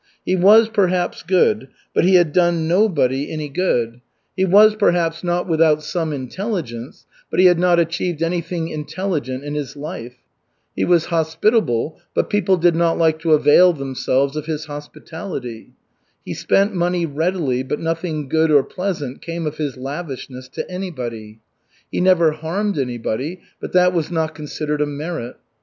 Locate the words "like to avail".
12.97-13.73